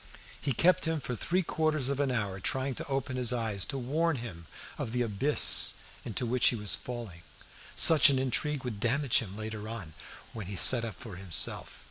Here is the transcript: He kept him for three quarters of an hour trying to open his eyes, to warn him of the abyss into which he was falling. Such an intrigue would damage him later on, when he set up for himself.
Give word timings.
He 0.41 0.51
kept 0.51 0.85
him 0.85 0.99
for 0.99 1.15
three 1.15 1.43
quarters 1.43 1.89
of 1.89 1.99
an 1.99 2.09
hour 2.09 2.39
trying 2.39 2.73
to 2.73 2.87
open 2.87 3.17
his 3.17 3.31
eyes, 3.31 3.67
to 3.67 3.77
warn 3.77 4.15
him 4.15 4.47
of 4.79 4.93
the 4.93 5.03
abyss 5.03 5.75
into 6.03 6.25
which 6.25 6.47
he 6.47 6.55
was 6.55 6.73
falling. 6.73 7.21
Such 7.75 8.09
an 8.09 8.17
intrigue 8.17 8.63
would 8.63 8.79
damage 8.79 9.19
him 9.19 9.37
later 9.37 9.69
on, 9.69 9.93
when 10.33 10.47
he 10.47 10.55
set 10.55 10.83
up 10.83 10.95
for 10.99 11.17
himself. 11.17 11.79